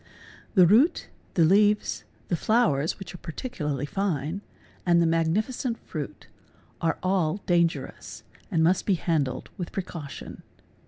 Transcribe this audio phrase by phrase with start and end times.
[0.55, 4.41] The root, the leaves, the flowers; which are particularly fine,
[4.83, 6.25] and the magnificent fruit,
[6.81, 10.41] are all danger ous and must be handled with precaution.